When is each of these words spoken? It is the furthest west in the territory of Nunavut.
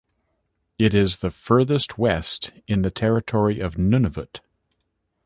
It 0.79 0.95
is 0.95 1.17
the 1.17 1.29
furthest 1.29 1.99
west 1.99 2.53
in 2.67 2.81
the 2.81 2.89
territory 2.89 3.59
of 3.59 3.75
Nunavut. 3.75 4.39